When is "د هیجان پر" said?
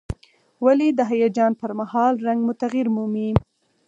0.93-1.71